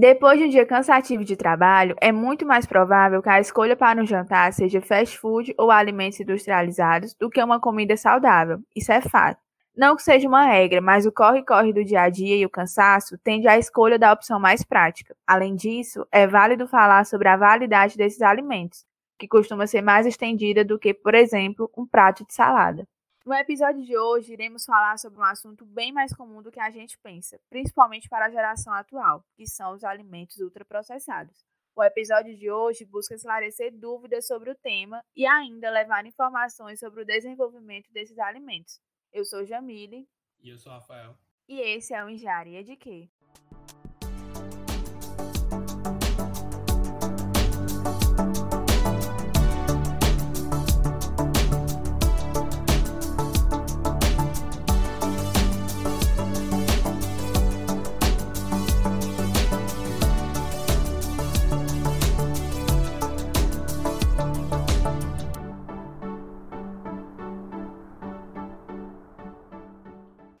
[0.00, 4.00] Depois de um dia cansativo de trabalho, é muito mais provável que a escolha para
[4.00, 8.60] um jantar seja fast food ou alimentos industrializados do que uma comida saudável.
[8.76, 9.40] Isso é fato.
[9.76, 13.18] Não que seja uma regra, mas o corre-corre do dia a dia e o cansaço
[13.24, 15.16] tende à escolha da opção mais prática.
[15.26, 18.86] Além disso, é válido falar sobre a validade desses alimentos,
[19.18, 22.86] que costuma ser mais estendida do que, por exemplo, um prato de salada.
[23.28, 26.70] No episódio de hoje, iremos falar sobre um assunto bem mais comum do que a
[26.70, 31.44] gente pensa, principalmente para a geração atual, que são os alimentos ultraprocessados.
[31.76, 37.02] O episódio de hoje busca esclarecer dúvidas sobre o tema e ainda levar informações sobre
[37.02, 38.80] o desenvolvimento desses alimentos.
[39.12, 40.08] Eu sou Jamile.
[40.40, 41.14] E eu sou Rafael.
[41.46, 43.10] E esse é o Engenharia de Quê?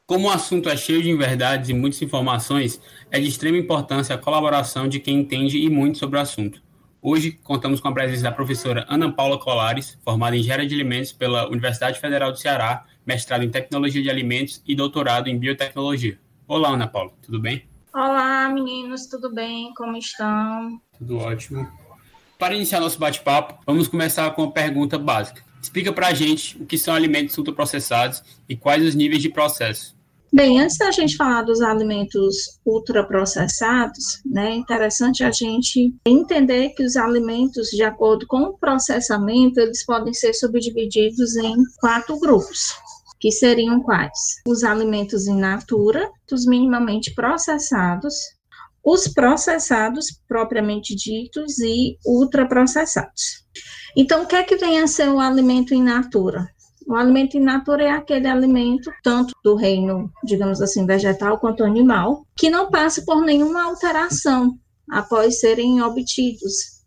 [0.08, 4.18] Como o assunto é cheio de inverdades e muitas informações, é de extrema importância a
[4.18, 6.62] colaboração de quem entende e muito sobre o assunto.
[7.02, 11.12] Hoje, contamos com a presença da professora Ana Paula Colares, formada em Engenharia de Alimentos
[11.12, 16.18] pela Universidade Federal do Ceará, mestrado em Tecnologia de Alimentos e doutorado em Biotecnologia.
[16.46, 17.68] Olá, Ana Paula, tudo bem?
[17.92, 19.74] Olá, meninos, tudo bem?
[19.74, 20.80] Como estão?
[20.96, 21.68] Tudo ótimo.
[22.38, 25.44] Para iniciar nosso bate-papo, vamos começar com uma pergunta básica.
[25.60, 29.97] Explica para a gente o que são alimentos ultraprocessados e quais os níveis de processo.
[30.30, 36.84] Bem, antes da gente falar dos alimentos ultraprocessados, né, é interessante a gente entender que
[36.84, 42.74] os alimentos, de acordo com o processamento, eles podem ser subdivididos em quatro grupos,
[43.18, 44.36] que seriam quais?
[44.46, 48.14] Os alimentos in natura, os minimamente processados,
[48.84, 53.46] os processados propriamente ditos e ultraprocessados.
[53.96, 56.46] Então, o que é que vem a ser o alimento in natura?
[56.88, 62.24] O alimento in natura é aquele alimento, tanto do reino, digamos assim, vegetal quanto animal,
[62.34, 64.58] que não passa por nenhuma alteração
[64.90, 66.77] após serem obtidos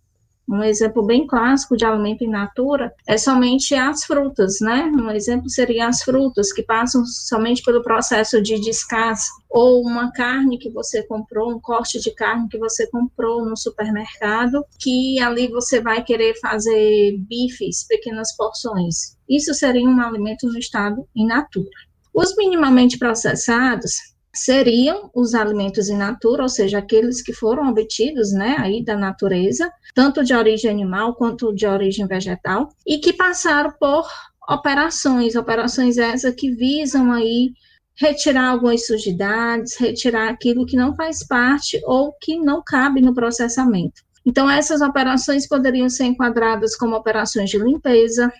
[0.49, 4.91] um exemplo bem clássico de alimento in natura é somente as frutas, né?
[4.93, 10.57] Um exemplo seria as frutas que passam somente pelo processo de descasque ou uma carne
[10.57, 15.81] que você comprou, um corte de carne que você comprou no supermercado, que ali você
[15.81, 19.17] vai querer fazer bifes, pequenas porções.
[19.29, 21.69] Isso seria um alimento no estado in natura.
[22.13, 28.55] Os minimamente processados seriam os alimentos in natura, ou seja, aqueles que foram obtidos, né,
[28.59, 34.07] aí da natureza, tanto de origem animal quanto de origem vegetal, e que passaram por
[34.47, 37.51] operações, operações essas que visam aí
[37.95, 44.01] retirar algumas sujidades, retirar aquilo que não faz parte ou que não cabe no processamento.
[44.25, 48.31] Então, essas operações poderiam ser enquadradas como operações de limpeza,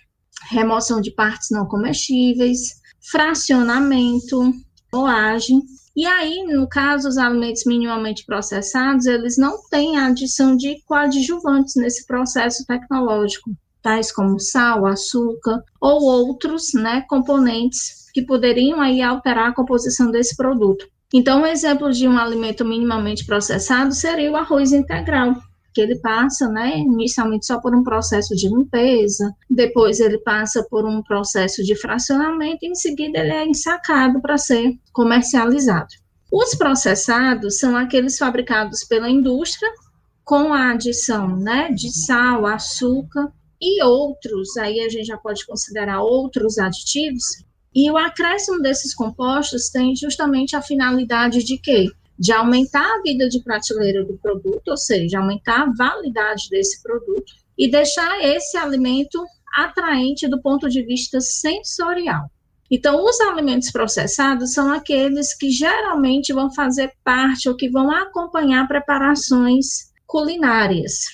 [0.49, 2.81] remoção de partes não comestíveis,
[3.11, 4.53] fracionamento,
[4.93, 5.61] moagem
[5.95, 11.75] e aí, no caso, os alimentos minimamente processados, eles não têm a adição de coadjuvantes
[11.75, 19.49] nesse processo tecnológico, tais como sal, açúcar ou outros né, componentes que poderiam aí alterar
[19.49, 20.85] a composição desse produto.
[21.13, 25.35] Então, um exemplo de um alimento minimamente processado seria o arroz integral,
[25.73, 30.85] que ele passa, né, inicialmente só por um processo de limpeza, depois ele passa por
[30.85, 35.89] um processo de fracionamento e em seguida ele é ensacado para ser comercializado.
[36.31, 39.69] Os processados são aqueles fabricados pela indústria
[40.23, 43.31] com a adição, né, de sal, açúcar
[43.61, 47.23] e outros, aí a gente já pode considerar outros aditivos,
[47.73, 51.87] e o acréscimo desses compostos tem justamente a finalidade de quê?
[52.21, 57.33] De aumentar a vida de prateleira do produto, ou seja, aumentar a validade desse produto
[57.57, 62.29] e deixar esse alimento atraente do ponto de vista sensorial.
[62.69, 68.67] Então, os alimentos processados são aqueles que geralmente vão fazer parte ou que vão acompanhar
[68.67, 71.05] preparações culinárias,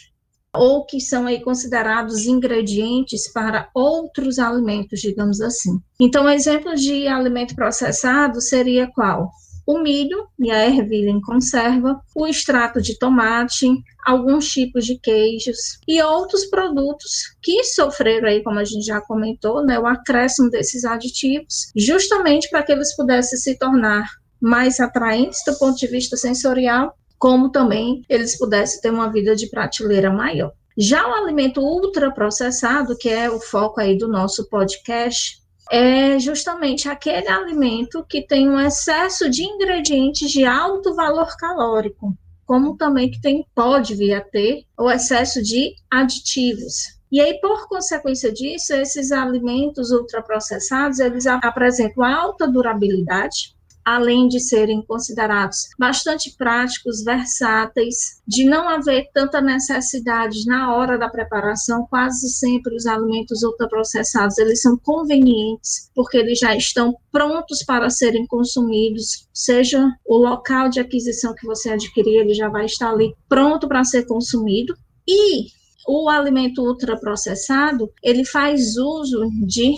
[0.54, 5.80] ou que são aí considerados ingredientes para outros alimentos, digamos assim.
[6.02, 9.32] Então, um exemplo de alimento processado seria qual?
[9.68, 13.68] O milho e a ervilha em conserva, o extrato de tomate,
[14.06, 19.62] alguns tipos de queijos e outros produtos que sofreram aí, como a gente já comentou,
[19.66, 24.08] né, o acréscimo desses aditivos, justamente para que eles pudessem se tornar
[24.40, 29.50] mais atraentes do ponto de vista sensorial, como também eles pudessem ter uma vida de
[29.50, 30.54] prateleira maior.
[30.78, 35.42] Já o alimento ultraprocessado, que é o foco aí do nosso podcast,
[35.72, 42.16] é justamente aquele alimento que tem um excesso de ingredientes de alto valor calórico.
[42.46, 46.98] como também que tem pode vir a ter o excesso de aditivos.
[47.12, 53.54] E aí, por consequência disso, esses alimentos ultraprocessados, eles apresentam alta durabilidade,
[53.88, 61.08] além de serem considerados bastante práticos, versáteis, de não haver tanta necessidade na hora da
[61.08, 67.90] preparação, quase sempre os alimentos ultraprocessados, eles são convenientes, porque eles já estão prontos para
[67.90, 73.16] serem consumidos, seja o local de aquisição que você adquirir, ele já vai estar ali
[73.30, 74.76] pronto para ser consumido.
[75.08, 75.46] E
[75.88, 79.76] o alimento ultraprocessado, ele faz uso de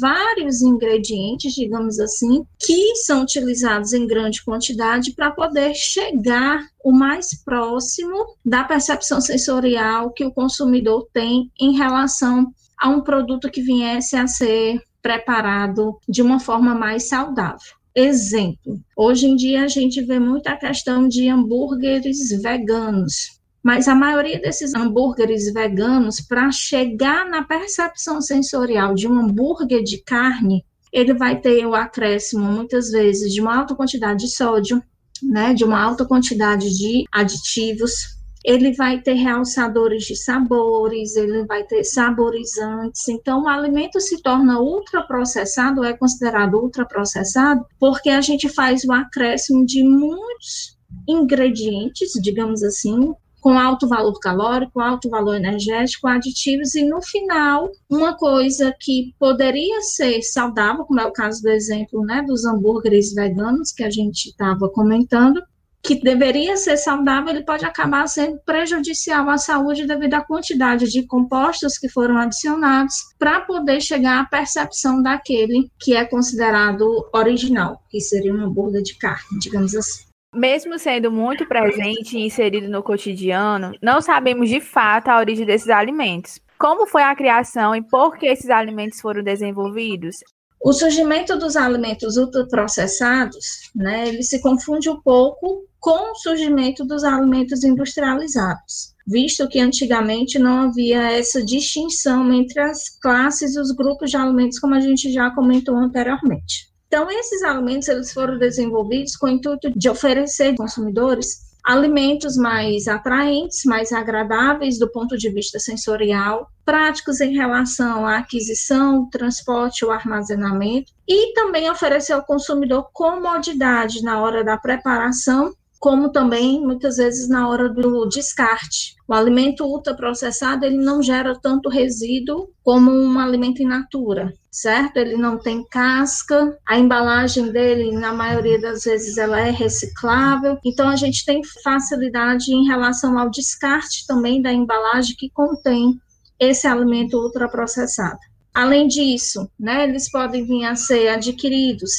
[0.00, 7.34] vários ingredientes, digamos assim, que são utilizados em grande quantidade para poder chegar o mais
[7.44, 14.16] próximo da percepção sensorial que o consumidor tem em relação a um produto que viesse
[14.16, 17.74] a ser preparado de uma forma mais saudável.
[17.94, 23.41] Exemplo, hoje em dia a gente vê muita questão de hambúrgueres veganos.
[23.62, 29.98] Mas a maioria desses hambúrgueres veganos, para chegar na percepção sensorial de um hambúrguer de
[29.98, 34.82] carne, ele vai ter o acréscimo, muitas vezes, de uma alta quantidade de sódio,
[35.22, 41.62] né, de uma alta quantidade de aditivos, ele vai ter realçadores de sabores, ele vai
[41.62, 43.08] ter saborizantes.
[43.08, 49.64] Então, o alimento se torna ultraprocessado, é considerado ultraprocessado, porque a gente faz o acréscimo
[49.64, 50.76] de muitos
[51.08, 58.16] ingredientes, digamos assim, com alto valor calórico, alto valor energético, aditivos, e no final, uma
[58.16, 63.72] coisa que poderia ser saudável, como é o caso do exemplo né, dos hambúrgueres veganos
[63.72, 65.42] que a gente estava comentando,
[65.82, 71.04] que deveria ser saudável, ele pode acabar sendo prejudicial à saúde devido à quantidade de
[71.04, 78.00] compostos que foram adicionados para poder chegar à percepção daquele que é considerado original, que
[78.00, 80.11] seria um hambúrguer de carne, digamos assim.
[80.34, 85.68] Mesmo sendo muito presente e inserido no cotidiano, não sabemos de fato a origem desses
[85.68, 86.40] alimentos.
[86.58, 90.16] Como foi a criação e por que esses alimentos foram desenvolvidos?
[90.58, 97.04] O surgimento dos alimentos ultraprocessados, né, ele se confunde um pouco com o surgimento dos
[97.04, 104.10] alimentos industrializados, visto que antigamente não havia essa distinção entre as classes e os grupos
[104.10, 106.71] de alimentos, como a gente já comentou anteriormente.
[106.92, 112.86] Então, esses alimentos eles foram desenvolvidos com o intuito de oferecer aos consumidores alimentos mais
[112.86, 119.90] atraentes, mais agradáveis do ponto de vista sensorial, práticos em relação à aquisição, transporte ou
[119.90, 127.28] armazenamento, e também oferecer ao consumidor comodidade na hora da preparação como também muitas vezes
[127.28, 128.94] na hora do descarte.
[129.08, 134.98] O alimento ultraprocessado ele não gera tanto resíduo como um alimento in natura, certo?
[134.98, 140.88] Ele não tem casca, a embalagem dele, na maioria das vezes, ela é reciclável, então
[140.88, 145.98] a gente tem facilidade em relação ao descarte também da embalagem que contém
[146.38, 148.20] esse alimento ultraprocessado.
[148.54, 151.90] Além disso, né, eles podem vir a ser adquiridos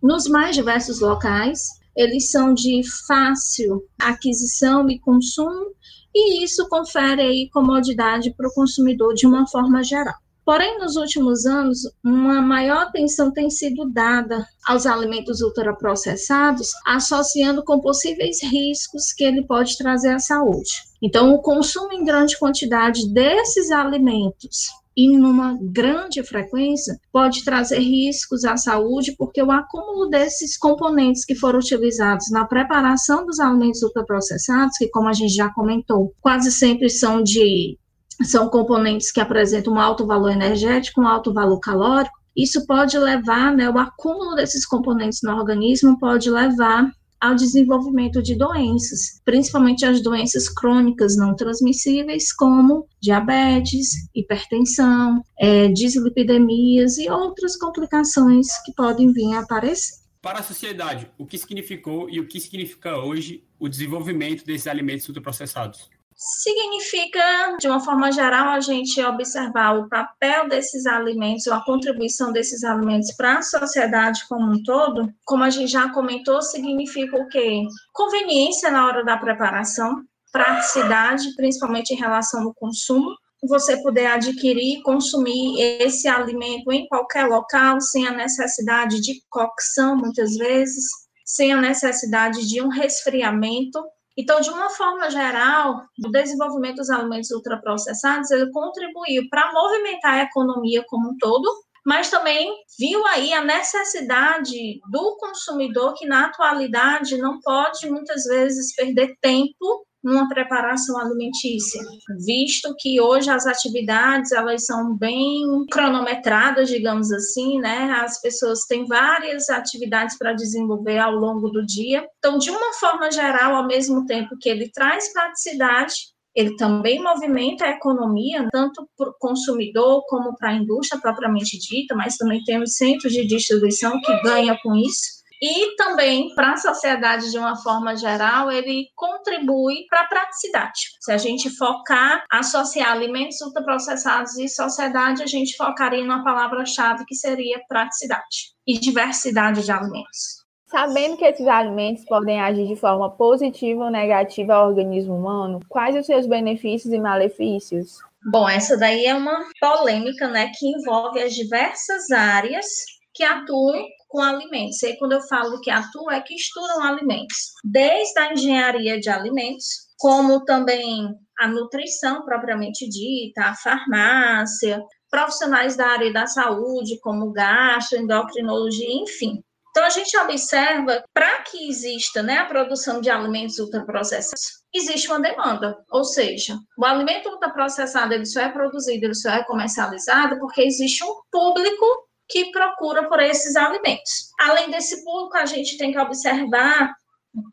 [0.00, 5.72] nos mais diversos locais, eles são de fácil aquisição e consumo,
[6.14, 10.14] e isso confere aí comodidade para o consumidor de uma forma geral.
[10.44, 17.80] Porém, nos últimos anos, uma maior atenção tem sido dada aos alimentos ultraprocessados, associando com
[17.80, 20.82] possíveis riscos que ele pode trazer à saúde.
[21.00, 28.44] Então, o consumo em grande quantidade desses alimentos e numa grande frequência pode trazer riscos
[28.44, 34.76] à saúde, porque o acúmulo desses componentes que foram utilizados na preparação dos alimentos ultraprocessados,
[34.76, 37.78] que como a gente já comentou, quase sempre são de
[38.22, 42.16] são componentes que apresentam um alto valor energético, um alto valor calórico.
[42.36, 46.90] Isso pode levar, né, o acúmulo desses componentes no organismo pode levar
[47.22, 56.98] ao desenvolvimento de doenças, principalmente as doenças crônicas não transmissíveis, como diabetes, hipertensão, é, dislipidemias
[56.98, 60.02] e outras complicações que podem vir a aparecer.
[60.20, 65.06] Para a sociedade, o que significou e o que significa hoje o desenvolvimento desses alimentos
[65.08, 65.88] ultraprocessados?
[66.24, 72.32] Significa, de uma forma geral, a gente observar o papel desses alimentos, ou a contribuição
[72.32, 75.12] desses alimentos para a sociedade como um todo.
[75.24, 77.62] Como a gente já comentou, significa o quê?
[77.92, 84.82] Conveniência na hora da preparação, praticidade, principalmente em relação ao consumo, você poder adquirir e
[84.82, 90.84] consumir esse alimento em qualquer local, sem a necessidade de cocção, muitas vezes,
[91.26, 93.82] sem a necessidade de um resfriamento,
[94.16, 100.22] então, de uma forma geral, o desenvolvimento dos alimentos ultraprocessados ele contribuiu para movimentar a
[100.24, 101.48] economia como um todo,
[101.84, 108.74] mas também viu aí a necessidade do consumidor que na atualidade não pode muitas vezes
[108.74, 111.80] perder tempo numa preparação alimentícia,
[112.24, 117.92] visto que hoje as atividades elas são bem cronometradas, digamos assim, né?
[118.02, 122.06] As pessoas têm várias atividades para desenvolver ao longo do dia.
[122.18, 125.94] Então, de uma forma geral, ao mesmo tempo que ele traz praticidade,
[126.34, 131.94] ele também movimenta a economia, tanto para o consumidor como para a indústria propriamente dita,
[131.94, 137.32] mas também temos centros de distribuição que ganham com isso e também para a sociedade
[137.32, 140.80] de uma forma geral, ele contribui para a praticidade.
[141.00, 147.16] Se a gente focar, associar alimentos ultraprocessados e sociedade, a gente focaria numa palavra-chave que
[147.16, 150.42] seria praticidade e diversidade de alimentos.
[150.68, 155.96] Sabendo que esses alimentos podem agir de forma positiva ou negativa ao organismo humano, quais
[155.96, 157.98] os seus benefícios e malefícios?
[158.30, 162.64] Bom, essa daí é uma polêmica, né, que envolve as diversas áreas
[163.12, 164.82] que atuam com alimentos.
[164.82, 169.08] E aí, quando eu falo que atuam, é que estudam alimentos, desde a engenharia de
[169.08, 169.66] alimentos,
[169.98, 171.08] como também
[171.40, 179.42] a nutrição propriamente dita, a farmácia, profissionais da área da saúde, como gastro, endocrinologia, enfim.
[179.70, 185.18] Então, a gente observa, para que exista né, a produção de alimentos ultraprocessados, existe uma
[185.20, 190.60] demanda, ou seja, o alimento ultraprocessado ele só é produzido, ele só é comercializado porque
[190.60, 191.86] existe um público
[192.28, 194.30] que procura por esses alimentos.
[194.40, 196.94] Além desse público, a gente tem que observar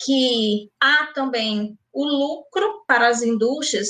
[0.02, 3.90] que há também o lucro para as indústrias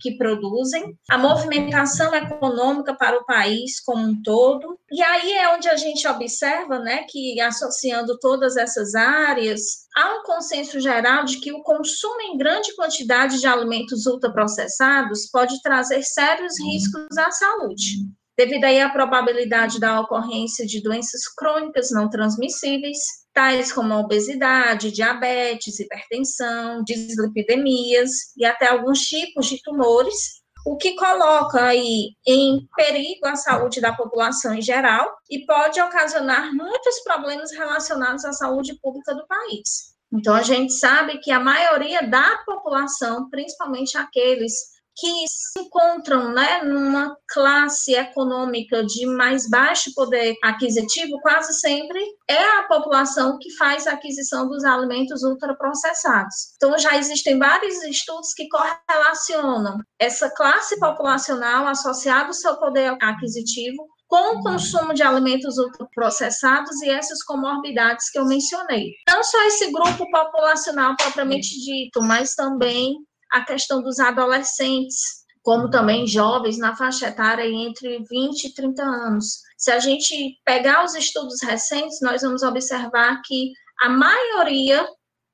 [0.00, 4.78] que produzem, a movimentação econômica para o país como um todo.
[4.90, 9.60] E aí é onde a gente observa, né, que associando todas essas áreas,
[9.96, 15.60] há um consenso geral de que o consumo em grande quantidade de alimentos ultraprocessados pode
[15.60, 18.08] trazer sérios riscos à saúde
[18.40, 22.96] devido aí à probabilidade da ocorrência de doenças crônicas não transmissíveis,
[23.34, 31.62] tais como obesidade, diabetes, hipertensão, dislipidemias e até alguns tipos de tumores, o que coloca
[31.62, 38.24] aí em perigo a saúde da população em geral e pode ocasionar muitos problemas relacionados
[38.24, 39.90] à saúde pública do país.
[40.12, 46.62] Então, a gente sabe que a maioria da população, principalmente aqueles que se encontram né,
[46.62, 53.86] numa classe econômica de mais baixo poder aquisitivo, quase sempre é a população que faz
[53.86, 56.52] a aquisição dos alimentos ultraprocessados.
[56.56, 63.88] Então, já existem vários estudos que correlacionam essa classe populacional associada ao seu poder aquisitivo
[64.10, 68.92] com o consumo de alimentos ultraprocessados e essas comorbidades que eu mencionei.
[69.08, 72.96] Não só esse grupo populacional propriamente dito, mas também
[73.32, 79.40] a questão dos adolescentes, como também jovens na faixa etária entre 20 e 30 anos.
[79.56, 84.86] Se a gente pegar os estudos recentes, nós vamos observar que a maioria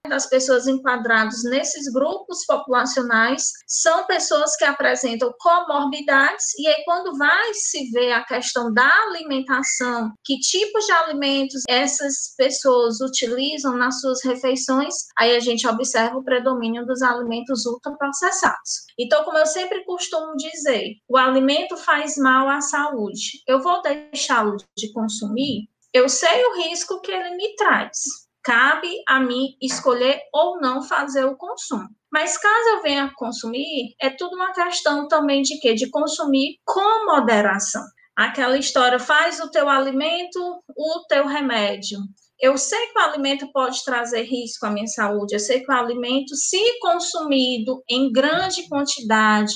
[0.09, 7.55] das pessoas enquadradas nesses grupos populacionais são pessoas que apresentam comorbidades, e aí, quando vai
[7.55, 14.23] se ver a questão da alimentação, que tipos de alimentos essas pessoas utilizam nas suas
[14.25, 18.87] refeições, aí a gente observa o predomínio dos alimentos ultraprocessados.
[18.99, 23.43] Então, como eu sempre costumo dizer, o alimento faz mal à saúde.
[23.47, 25.69] Eu vou deixá-lo de consumir?
[25.93, 31.25] Eu sei o risco que ele me traz cabe a mim escolher ou não fazer
[31.25, 31.89] o consumo.
[32.13, 35.75] Mas caso eu venha consumir, é tudo uma questão também de quê?
[35.75, 37.83] De consumir com moderação.
[38.17, 40.39] Aquela história, faz o teu alimento
[40.69, 41.99] o teu remédio.
[42.41, 45.75] Eu sei que o alimento pode trazer risco à minha saúde, eu sei que o
[45.75, 49.55] alimento, se consumido em grande quantidade,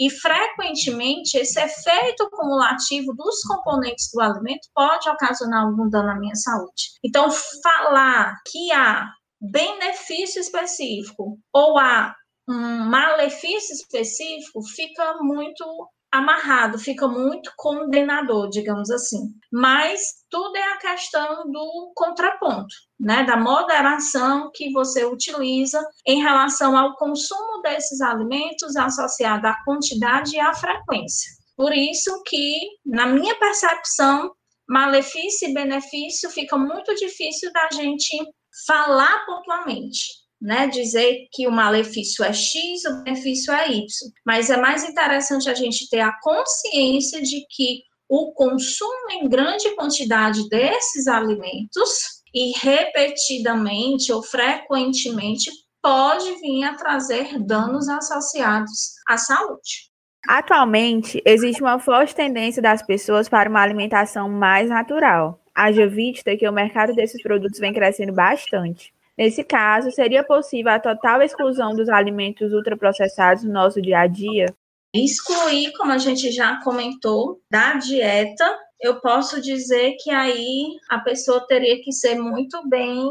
[0.00, 6.34] e frequentemente esse efeito cumulativo dos componentes do alimento pode ocasionar algum dano à minha
[6.36, 6.92] saúde.
[7.04, 7.28] Então,
[7.62, 9.08] falar que há
[9.40, 12.14] benefício específico ou há
[12.48, 15.64] um malefício específico fica muito
[16.10, 19.32] amarrado, fica muito condenador, digamos assim.
[19.52, 20.00] Mas
[20.30, 26.96] tudo é a questão do contraponto, né, da moderação que você utiliza em relação ao
[26.96, 31.30] consumo desses alimentos associado à quantidade e à frequência.
[31.56, 34.32] Por isso que, na minha percepção,
[34.68, 38.16] malefício e benefício fica muito difícil da gente
[38.66, 43.86] falar pontualmente né, dizer que o malefício é X, o benefício é Y.
[44.24, 49.74] Mas é mais interessante a gente ter a consciência de que o consumo em grande
[49.74, 55.50] quantidade desses alimentos e repetidamente ou frequentemente
[55.82, 59.88] pode vir a trazer danos associados à saúde.
[60.26, 65.40] Atualmente, existe uma forte tendência das pessoas para uma alimentação mais natural.
[65.54, 68.92] Haja vista que o mercado desses produtos vem crescendo bastante.
[69.18, 74.46] Nesse caso, seria possível a total exclusão dos alimentos ultraprocessados no nosso dia a dia?
[74.94, 81.44] Excluir, como a gente já comentou, da dieta, eu posso dizer que aí a pessoa
[81.46, 83.10] teria que ser muito bem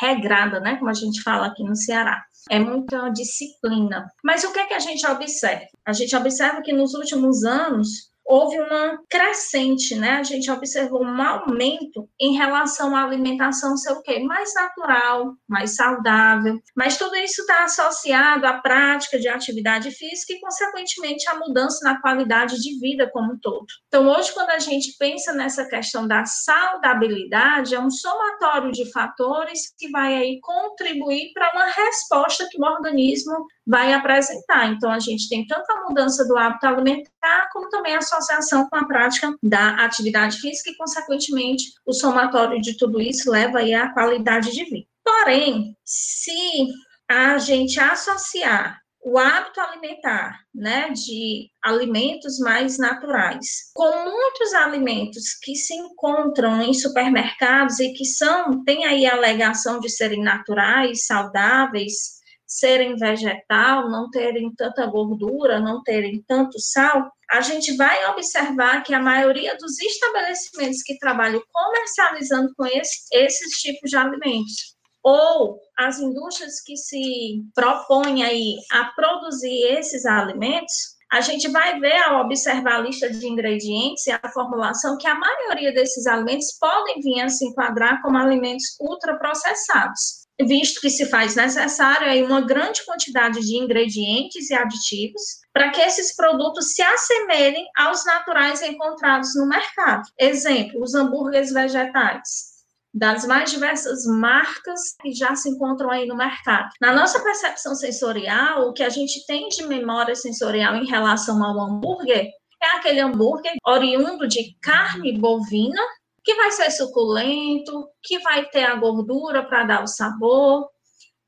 [0.00, 0.76] regrada, né?
[0.76, 4.10] Como a gente fala aqui no Ceará é muita disciplina.
[4.24, 5.66] Mas o que é que a gente observa?
[5.86, 10.18] A gente observa que nos últimos anos houve uma crescente, né?
[10.18, 15.74] A gente observou um aumento em relação à alimentação, sei o quê, mais natural, mais
[15.74, 16.60] saudável.
[16.76, 22.00] Mas tudo isso está associado à prática de atividade física e, consequentemente, à mudança na
[22.02, 23.66] qualidade de vida como um todo.
[23.86, 29.74] Então, hoje, quando a gente pensa nessa questão da saudabilidade, é um somatório de fatores
[29.78, 34.72] que vai aí contribuir para uma resposta que o organismo vai apresentar.
[34.72, 38.76] Então, a gente tem tanto a mudança do hábito alimentar, como também a associação com
[38.76, 43.92] a prática da atividade física e, consequentemente, o somatório de tudo isso leva aí à
[43.92, 44.86] qualidade de vida.
[45.04, 46.66] Porém, se
[47.10, 55.54] a gente associar o hábito alimentar, né, de alimentos mais naturais, com muitos alimentos que
[55.54, 62.17] se encontram em supermercados e que são, tem aí a alegação de serem naturais, saudáveis,
[62.48, 68.94] serem vegetal, não terem tanta gordura, não terem tanto sal, a gente vai observar que
[68.94, 75.98] a maioria dos estabelecimentos que trabalham comercializando com esse, esses tipos de alimentos, ou as
[75.98, 82.76] indústrias que se propõem aí a produzir esses alimentos, a gente vai ver ao observar
[82.76, 87.28] a lista de ingredientes e a formulação que a maioria desses alimentos podem vir a
[87.28, 93.56] se enquadrar como alimentos ultraprocessados visto que se faz necessário aí uma grande quantidade de
[93.56, 100.02] ingredientes e aditivos para que esses produtos se assemelhem aos naturais encontrados no mercado.
[100.18, 102.58] Exemplo, os hambúrgueres vegetais
[102.94, 106.68] das mais diversas marcas que já se encontram aí no mercado.
[106.80, 111.60] Na nossa percepção sensorial, o que a gente tem de memória sensorial em relação ao
[111.60, 112.28] hambúrguer
[112.60, 115.80] é aquele hambúrguer oriundo de carne bovina
[116.28, 120.68] que vai ser suculento, que vai ter a gordura para dar o sabor,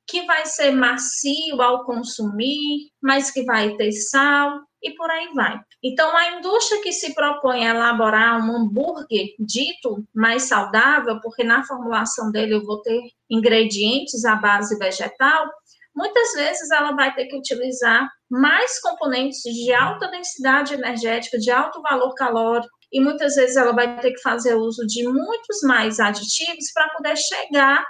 [0.05, 5.59] que vai ser macio ao consumir, mas que vai ter sal e por aí vai.
[5.83, 11.63] Então, a indústria que se propõe a elaborar um hambúrguer dito mais saudável, porque na
[11.65, 15.49] formulação dele eu vou ter ingredientes à base vegetal,
[15.95, 21.81] muitas vezes ela vai ter que utilizar mais componentes de alta densidade energética, de alto
[21.81, 26.71] valor calórico, e muitas vezes ela vai ter que fazer uso de muitos mais aditivos
[26.73, 27.83] para poder chegar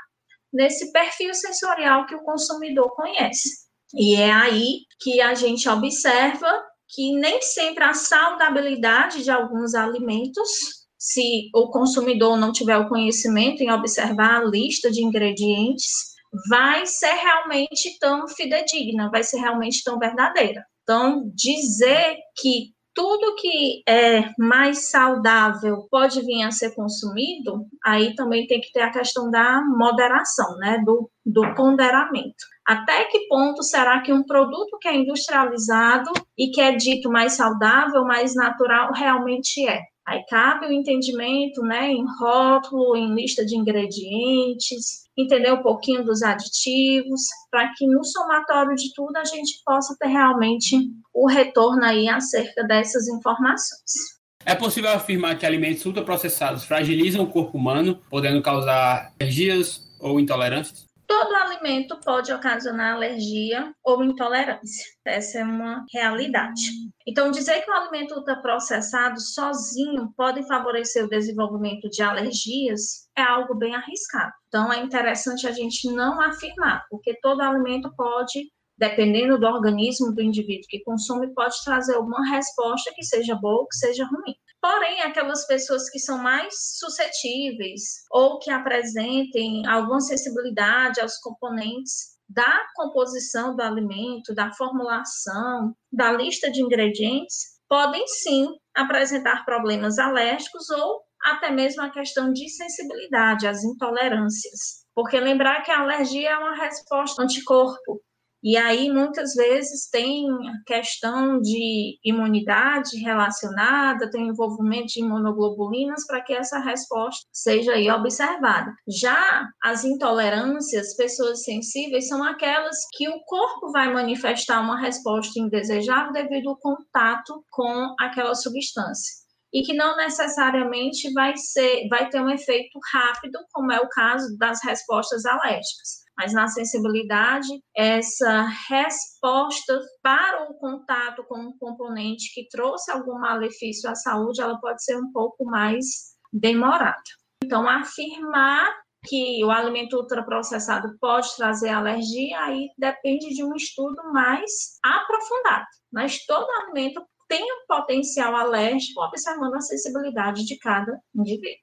[0.54, 3.50] nesse perfil sensorial que o consumidor conhece.
[3.94, 10.50] E é aí que a gente observa que nem sempre a saudabilidade de alguns alimentos,
[10.98, 16.12] se o consumidor não tiver o conhecimento em observar a lista de ingredientes,
[16.50, 20.66] vai ser realmente tão fidedigna, vai ser realmente tão verdadeira.
[20.84, 28.48] Então, dizer que tudo que é mais saudável pode vir a ser consumido, aí também
[28.48, 32.52] tem que ter a questão da moderação, né, do, do ponderamento.
[32.66, 37.34] Até que ponto será que um produto que é industrializado e que é dito mais
[37.34, 39.82] saudável, mais natural, realmente é?
[40.08, 46.24] Aí cabe o entendimento, né, em rótulo, em lista de ingredientes, entender um pouquinho dos
[46.24, 50.78] aditivos, para que no somatório de tudo a gente possa ter realmente
[51.14, 54.22] o retorno aí acerca dessas informações.
[54.44, 60.91] É possível afirmar que alimentos ultraprocessados fragilizam o corpo humano, podendo causar alergias ou intolerâncias?
[61.12, 64.86] Todo alimento pode ocasionar alergia ou intolerância.
[65.06, 66.62] Essa é uma realidade.
[67.06, 73.54] Então, dizer que o alimento ultraprocessado sozinho pode favorecer o desenvolvimento de alergias é algo
[73.56, 74.32] bem arriscado.
[74.48, 80.22] Então, é interessante a gente não afirmar, porque todo alimento pode dependendo do organismo do
[80.22, 84.36] indivíduo que consome, pode trazer uma resposta que seja boa ou que seja ruim.
[84.62, 87.82] Porém, aquelas pessoas que são mais suscetíveis
[88.12, 96.50] ou que apresentem alguma sensibilidade aos componentes da composição do alimento, da formulação, da lista
[96.50, 103.64] de ingredientes, podem sim apresentar problemas alérgicos ou até mesmo a questão de sensibilidade, as
[103.64, 104.86] intolerâncias.
[104.94, 108.02] Porque lembrar que a alergia é uma resposta anticorpo
[108.44, 116.22] E aí, muitas vezes, tem a questão de imunidade relacionada, tem envolvimento de imunoglobulinas para
[116.22, 118.74] que essa resposta seja aí observada.
[118.88, 126.12] Já as intolerâncias, pessoas sensíveis, são aquelas que o corpo vai manifestar uma resposta indesejável
[126.12, 129.22] devido ao contato com aquela substância
[129.54, 134.38] e que não necessariamente vai ser, vai ter um efeito rápido, como é o caso
[134.38, 136.02] das respostas alérgicas.
[136.22, 143.90] Mas na sensibilidade, essa resposta para o contato com um componente que trouxe algum malefício
[143.90, 145.84] à saúde, ela pode ser um pouco mais
[146.32, 147.02] demorada.
[147.44, 148.72] Então, afirmar
[149.08, 155.66] que o alimento ultraprocessado pode trazer alergia, aí depende de um estudo mais aprofundado.
[155.92, 161.58] Mas todo alimento tem um potencial alérgico, observando a sensibilidade de cada indivíduo.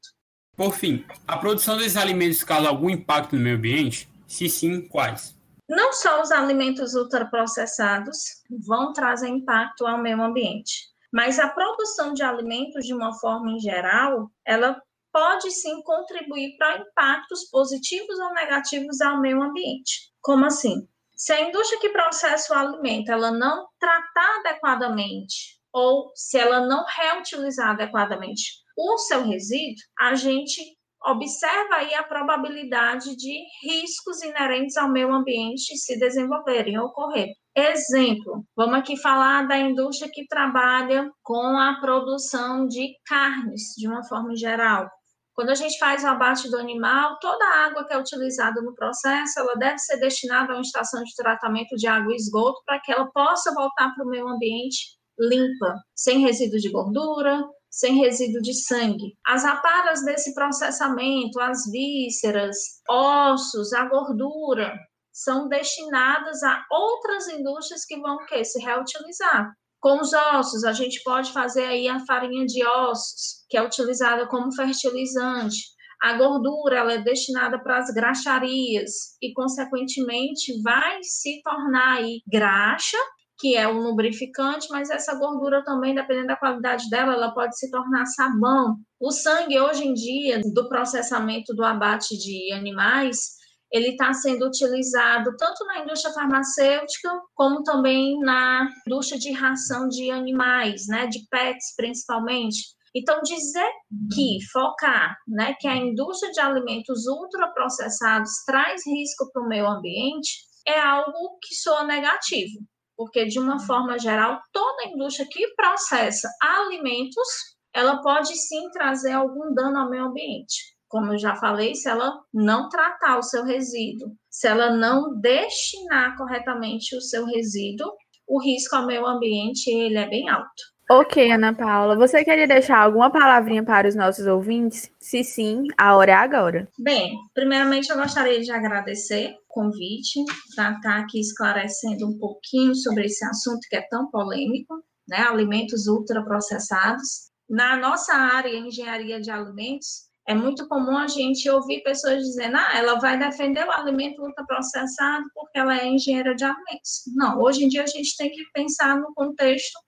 [0.56, 4.17] Por fim, a produção desses alimentos causa algum impacto no meio ambiente?
[4.28, 5.34] Se sim, quais?
[5.68, 12.22] Não só os alimentos ultraprocessados vão trazer impacto ao meio ambiente, mas a produção de
[12.22, 19.00] alimentos, de uma forma em geral, ela pode sim contribuir para impactos positivos ou negativos
[19.00, 20.12] ao meio ambiente.
[20.20, 20.86] Como assim?
[21.16, 26.84] Se a indústria que processa o alimento ela não tratar adequadamente ou se ela não
[26.86, 34.90] reutilizar adequadamente o seu resíduo, a gente observa aí a probabilidade de riscos inerentes ao
[34.90, 37.28] meio ambiente se desenvolverem, ocorrer.
[37.56, 44.04] Exemplo, vamos aqui falar da indústria que trabalha com a produção de carnes, de uma
[44.04, 44.88] forma geral.
[45.34, 48.74] Quando a gente faz o abate do animal, toda a água que é utilizada no
[48.74, 52.80] processo, ela deve ser destinada a uma estação de tratamento de água e esgoto para
[52.80, 57.44] que ela possa voltar para o meio ambiente limpa, sem resíduo de gordura,
[57.78, 59.14] sem resíduo de sangue.
[59.24, 62.56] As aparas desse processamento, as vísceras,
[62.90, 64.74] ossos, a gordura,
[65.12, 69.52] são destinadas a outras indústrias que vão que se reutilizar.
[69.80, 74.26] Com os ossos, a gente pode fazer aí a farinha de ossos, que é utilizada
[74.26, 75.58] como fertilizante.
[76.02, 82.98] A gordura ela é destinada para as graxarias e, consequentemente, vai se tornar aí graxa
[83.38, 87.70] que é um lubrificante, mas essa gordura também, dependendo da qualidade dela, ela pode se
[87.70, 88.76] tornar sabão.
[89.00, 93.38] O sangue, hoje em dia, do processamento do abate de animais,
[93.70, 100.10] ele está sendo utilizado tanto na indústria farmacêutica, como também na indústria de ração de
[100.10, 102.58] animais, né, de pets principalmente.
[102.96, 103.70] Então, dizer
[104.14, 110.38] que focar, né, que a indústria de alimentos ultraprocessados traz risco para o meio ambiente
[110.66, 112.58] é algo que soa negativo
[112.98, 117.28] porque de uma forma geral, toda indústria que processa alimentos,
[117.72, 120.76] ela pode sim trazer algum dano ao meio ambiente.
[120.88, 126.16] Como eu já falei, se ela não tratar o seu resíduo, se ela não destinar
[126.16, 127.92] corretamente o seu resíduo,
[128.26, 130.62] o risco ao meio ambiente ele é bem alto.
[130.90, 131.94] Ok, Ana Paula.
[131.96, 134.90] Você queria deixar alguma palavrinha para os nossos ouvintes?
[134.98, 136.66] Se sim, a hora é agora.
[136.78, 140.24] Bem, primeiramente eu gostaria de agradecer o convite
[140.56, 145.18] para estar aqui esclarecendo um pouquinho sobre esse assunto que é tão polêmico, né?
[145.28, 147.28] Alimentos ultraprocessados.
[147.46, 152.72] Na nossa área, engenharia de alimentos, é muito comum a gente ouvir pessoas dizendo, ah,
[152.74, 157.02] ela vai defender o alimento ultraprocessado porque ela é engenheira de alimentos.
[157.14, 159.78] Não, hoje em dia a gente tem que pensar no contexto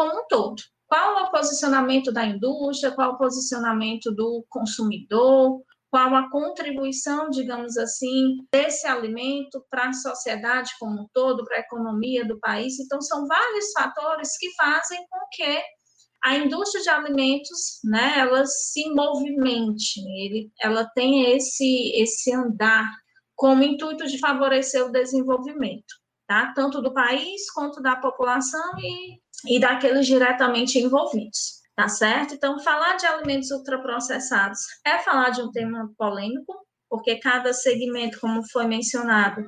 [0.00, 0.56] como um todo.
[0.86, 7.28] Qual é o posicionamento da indústria, qual é o posicionamento do consumidor, qual a contribuição,
[7.28, 12.80] digamos assim, desse alimento para a sociedade como um todo, para a economia do país.
[12.80, 15.62] Então, são vários fatores que fazem com que
[16.24, 22.88] a indústria de alimentos, né, ela se movimente, ele, ela tem esse, esse andar
[23.36, 25.94] como intuito de favorecer o desenvolvimento,
[26.26, 26.52] tá?
[26.54, 32.34] Tanto do país quanto da população e e daqueles diretamente envolvidos, tá certo?
[32.34, 36.54] Então, falar de alimentos ultraprocessados é falar de um tema polêmico,
[36.88, 39.44] porque cada segmento, como foi mencionado,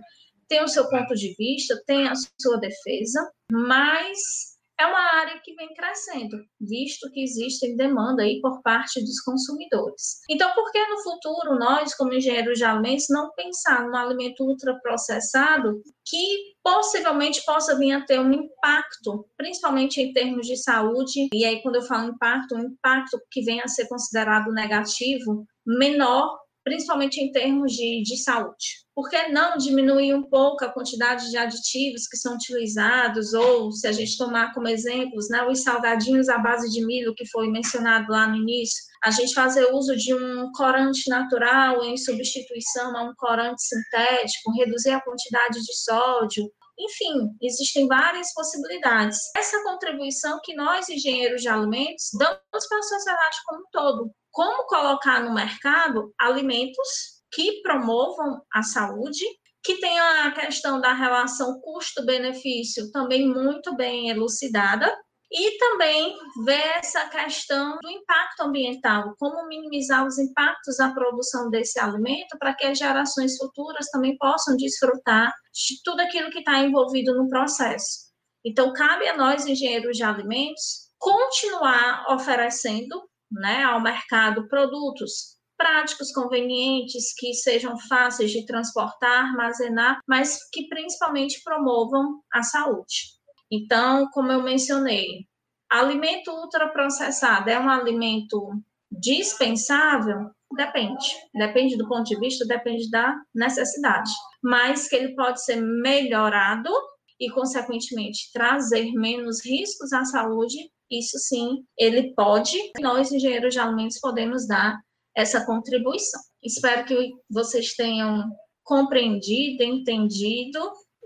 [0.49, 5.55] tem o seu ponto de vista, tem a sua defesa, mas é uma área que
[5.55, 10.21] vem crescendo, visto que existe demanda aí por parte dos consumidores.
[10.29, 15.83] Então, por que no futuro nós, como engenheiros de alimentos, não pensar num alimento ultraprocessado
[16.05, 21.63] que possivelmente possa vir a ter um impacto, principalmente em termos de saúde, e aí
[21.63, 27.31] quando eu falo impacto, um impacto que venha a ser considerado negativo, menor principalmente em
[27.31, 28.83] termos de, de saúde.
[28.95, 33.87] Por que não diminuir um pouco a quantidade de aditivos que são utilizados, ou se
[33.87, 38.11] a gente tomar como exemplos, né, os salgadinhos à base de milho, que foi mencionado
[38.11, 43.15] lá no início, a gente fazer uso de um corante natural em substituição a um
[43.17, 46.45] corante sintético, reduzir a quantidade de sódio,
[46.79, 49.19] enfim, existem várias possibilidades.
[49.37, 54.15] Essa contribuição que nós, engenheiros de alimentos, damos para a sociedade como um todo.
[54.33, 59.25] Como colocar no mercado alimentos que promovam a saúde,
[59.63, 64.93] que tenham a questão da relação custo-benefício também muito bem elucidada,
[65.33, 66.15] e também
[66.45, 72.55] ver essa questão do impacto ambiental, como minimizar os impactos da produção desse alimento para
[72.55, 78.13] que as gerações futuras também possam desfrutar de tudo aquilo que está envolvido no processo.
[78.45, 87.15] Então, cabe a nós, engenheiros de alimentos, continuar oferecendo né, ao mercado produtos práticos, convenientes,
[87.17, 93.13] que sejam fáceis de transportar, armazenar, mas que principalmente promovam a saúde.
[93.51, 95.27] Então, como eu mencionei,
[95.71, 98.51] alimento ultraprocessado é um alimento
[98.91, 100.31] dispensável?
[100.57, 101.07] Depende.
[101.35, 104.11] Depende do ponto de vista, depende da necessidade.
[104.43, 106.71] Mas que ele pode ser melhorado
[107.19, 110.57] e, consequentemente, trazer menos riscos à saúde,
[110.99, 112.57] isso sim, ele pode.
[112.81, 114.79] Nós, engenheiros de alimentos, podemos dar
[115.17, 116.21] essa contribuição.
[116.43, 118.25] Espero que vocês tenham
[118.65, 120.59] compreendido, entendido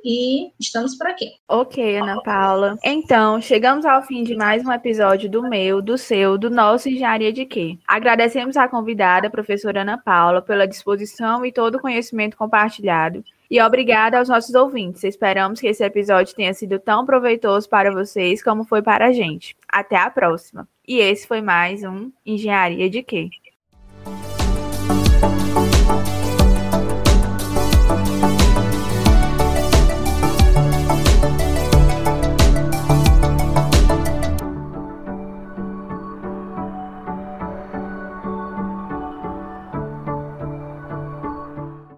[0.04, 1.32] e estamos por aqui.
[1.48, 2.78] Ok, Ana Paula.
[2.84, 7.32] Então, chegamos ao fim de mais um episódio do meu, do seu, do nosso Engenharia
[7.32, 7.78] de Quê.
[7.86, 13.24] Agradecemos à convidada, professora Ana Paula, pela disposição e todo o conhecimento compartilhado.
[13.50, 15.04] E obrigada aos nossos ouvintes.
[15.04, 19.56] Esperamos que esse episódio tenha sido tão proveitoso para vocês como foi para a gente.
[19.68, 20.68] Até a próxima.
[20.86, 23.28] E esse foi mais um Engenharia de Quê?